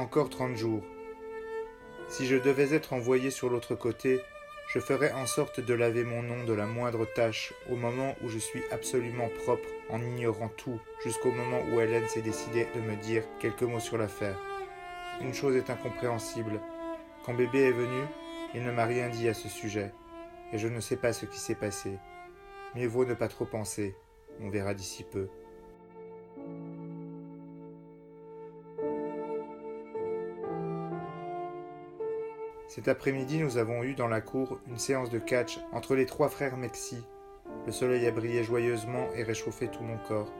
[0.00, 0.82] Encore trente jours.
[2.08, 4.22] Si je devais être envoyé sur l'autre côté,
[4.72, 8.30] je ferais en sorte de laver mon nom de la moindre tâche au moment où
[8.30, 12.96] je suis absolument propre en ignorant tout jusqu'au moment où Hélène s'est décidée de me
[12.96, 14.40] dire quelques mots sur l'affaire.
[15.20, 16.62] Une chose est incompréhensible.
[17.26, 18.02] Quand bébé est venu,
[18.54, 19.92] il ne m'a rien dit à ce sujet,
[20.50, 21.98] et je ne sais pas ce qui s'est passé.
[22.74, 23.94] Mieux vaut ne pas trop penser,
[24.40, 25.28] on verra d'ici peu.
[32.70, 36.28] Cet après-midi, nous avons eu dans la cour une séance de catch entre les trois
[36.28, 37.04] frères Mexi.
[37.66, 40.32] Le soleil a brillé joyeusement et réchauffé tout mon corps.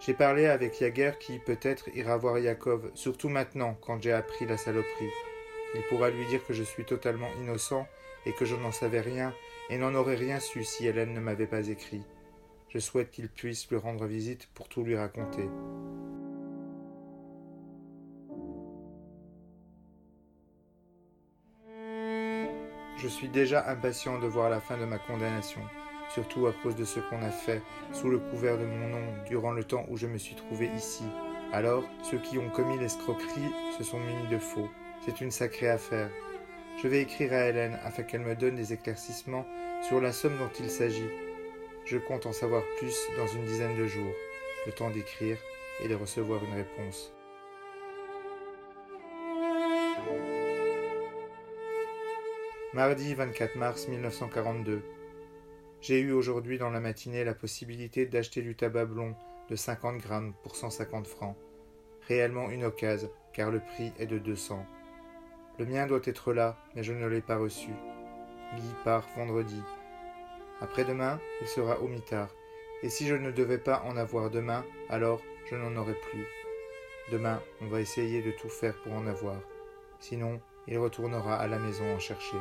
[0.00, 4.56] J'ai parlé avec Yager qui, peut-être, ira voir Yakov, surtout maintenant, quand j'ai appris la
[4.56, 5.12] saloperie.
[5.76, 7.86] Il pourra lui dire que je suis totalement innocent
[8.26, 9.32] et que je n'en savais rien
[9.68, 12.02] et n'en aurais rien su si Hélène ne m'avait pas écrit.
[12.68, 15.48] Je souhaite qu'il puisse lui rendre visite pour tout lui raconter.
[23.02, 25.62] Je suis déjà impatient de voir la fin de ma condamnation,
[26.12, 29.52] surtout à cause de ce qu'on a fait sous le couvert de mon nom durant
[29.52, 31.04] le temps où je me suis trouvé ici.
[31.50, 34.68] Alors, ceux qui ont commis l'escroquerie se sont munis de faux.
[35.02, 36.10] C'est une sacrée affaire.
[36.82, 39.46] Je vais écrire à Hélène afin qu'elle me donne des éclaircissements
[39.88, 41.08] sur la somme dont il s'agit.
[41.86, 44.12] Je compte en savoir plus dans une dizaine de jours,
[44.66, 45.38] le temps d'écrire
[45.82, 47.14] et de recevoir une réponse.
[52.72, 54.80] Mardi 24 mars 1942.
[55.80, 59.16] J'ai eu aujourd'hui dans la matinée la possibilité d'acheter du tabac blond
[59.48, 61.36] de 50 grammes pour 150 francs.
[62.06, 64.64] Réellement une occasion, car le prix est de 200.
[65.58, 67.70] Le mien doit être là, mais je ne l'ai pas reçu.
[68.54, 69.60] Guy part vendredi.
[70.60, 72.28] Après-demain, il sera au mitard.
[72.84, 75.20] Et si je ne devais pas en avoir demain, alors
[75.50, 76.24] je n'en aurai plus.
[77.10, 79.40] Demain, on va essayer de tout faire pour en avoir.
[79.98, 82.36] Sinon, il retournera à la maison en chercher.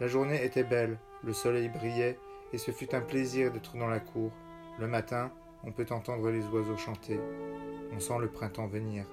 [0.00, 2.18] La journée était belle, le soleil brillait,
[2.52, 4.30] et ce fut un plaisir d'être dans la cour.
[4.78, 5.32] Le matin,
[5.64, 7.18] on peut entendre les oiseaux chanter.
[7.92, 9.06] On sent le printemps venir.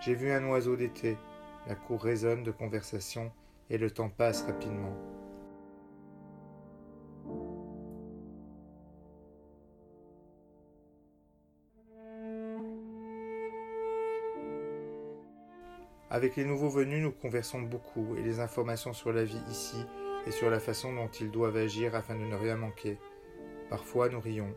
[0.00, 1.18] J'ai vu un oiseau d'été.
[1.66, 3.30] La cour résonne de conversation
[3.68, 4.96] et le temps passe rapidement.
[16.14, 19.82] Avec les nouveaux venus, nous conversons beaucoup et les informations sur la vie ici
[20.26, 22.98] et sur la façon dont ils doivent agir afin de ne rien manquer.
[23.70, 24.54] Parfois, nous rions.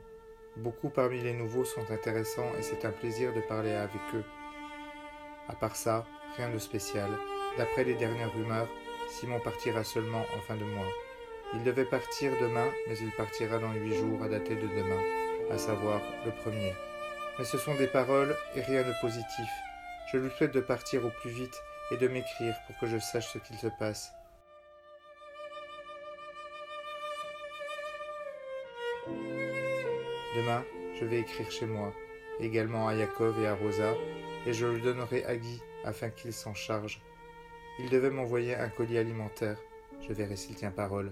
[0.58, 4.26] Beaucoup parmi les nouveaux sont intéressants et c'est un plaisir de parler avec eux.
[5.48, 6.06] À part ça,
[6.36, 7.10] rien de spécial.
[7.58, 8.68] D'après les dernières rumeurs,
[9.08, 10.92] Simon partira seulement en fin de mois.
[11.54, 15.02] Il devait partir demain, mais il partira dans huit jours à dater de demain,
[15.50, 16.74] à savoir le premier.
[17.40, 19.50] Mais ce sont des paroles et rien de positif.
[20.16, 21.62] Je lui souhaite de partir au plus vite
[21.92, 24.14] et de m'écrire pour que je sache ce qu'il se passe.
[30.38, 30.64] Demain,
[30.98, 31.94] je vais écrire chez moi,
[32.40, 33.94] également à Yakov et à Rosa,
[34.46, 37.02] et je le donnerai à Guy afin qu'il s'en charge.
[37.80, 39.58] Il devait m'envoyer un colis alimentaire.
[40.00, 41.12] Je verrai s'il tient parole.